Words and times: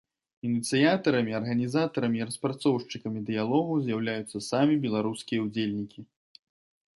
Ініцыятарамі, 0.47 1.35
арганізатарамі 1.39 2.17
і 2.21 2.27
распрацоўшчыкамі 2.29 3.19
дыялогу 3.29 3.77
з'яўляюцца 3.85 4.43
самі 4.49 4.79
беларускія 4.87 5.39
ўдзельнікі. 5.45 5.99